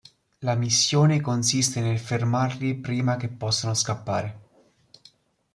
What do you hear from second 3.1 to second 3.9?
che possano